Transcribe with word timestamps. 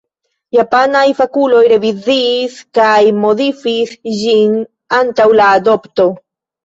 Japanaj 0.57 1.03
fakuloj 1.19 1.59
reviziis 1.73 2.57
kaj 2.79 2.97
modifis 3.25 3.95
ĝin 4.23 4.57
antaŭ 5.01 5.33
la 5.43 5.55
adopto. 5.59 6.09